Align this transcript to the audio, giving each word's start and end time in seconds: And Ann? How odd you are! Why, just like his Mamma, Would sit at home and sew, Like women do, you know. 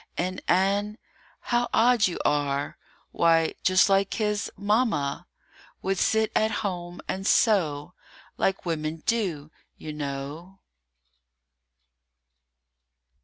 And 0.17 0.41
Ann? 0.47 0.97
How 1.41 1.69
odd 1.71 2.07
you 2.07 2.17
are! 2.25 2.79
Why, 3.11 3.53
just 3.61 3.87
like 3.87 4.15
his 4.15 4.51
Mamma, 4.57 5.27
Would 5.83 5.99
sit 5.99 6.31
at 6.35 6.49
home 6.65 7.01
and 7.07 7.27
sew, 7.27 7.93
Like 8.35 8.65
women 8.65 9.03
do, 9.05 9.51
you 9.77 9.93
know. 9.93 10.57